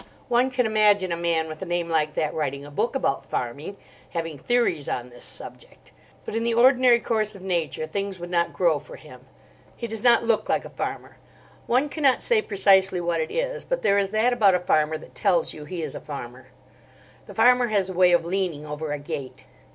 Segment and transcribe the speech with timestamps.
[0.29, 3.77] One can imagine a man with a name like that writing a book about farming,
[4.09, 5.91] having theories on this subject.
[6.25, 9.27] But in the ordinary course of nature things would not grow for him.
[9.77, 11.17] He does not look like a farmer.
[11.67, 15.13] One cannot say precisely what it is, but there is that about a farmer that
[15.13, 16.47] tells you he is a farmer.
[17.27, 19.43] The farmer has a way of leaning over a gate.